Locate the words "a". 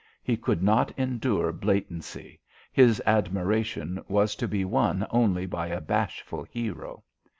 5.67-5.79